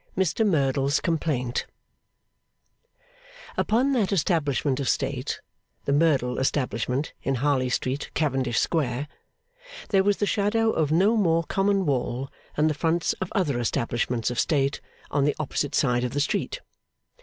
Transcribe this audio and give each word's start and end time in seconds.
Mr 0.17 0.43
Merdle's 0.43 0.99
Complaint 0.99 1.67
Upon 3.55 3.91
that 3.91 4.11
establishment 4.11 4.79
of 4.79 4.89
state, 4.89 5.41
the 5.85 5.93
Merdle 5.93 6.39
establishment 6.39 7.13
in 7.21 7.35
Harley 7.35 7.69
Street, 7.69 8.09
Cavendish 8.15 8.59
Square, 8.59 9.07
there 9.89 10.03
was 10.03 10.17
the 10.17 10.25
shadow 10.25 10.71
of 10.71 10.91
no 10.91 11.15
more 11.15 11.43
common 11.43 11.85
wall 11.85 12.31
than 12.55 12.65
the 12.67 12.73
fronts 12.73 13.13
of 13.21 13.31
other 13.33 13.59
establishments 13.59 14.31
of 14.31 14.39
state 14.39 14.81
on 15.11 15.23
the 15.23 15.35
opposite 15.37 15.75
side 15.75 16.03
of 16.03 16.13
the 16.13 16.19
street. 16.19 16.61